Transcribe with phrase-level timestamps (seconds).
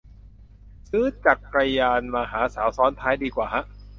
[0.89, 3.63] ซื้อจักรยานมาหาสาวซ้อนท้ายดีกว่าฮะ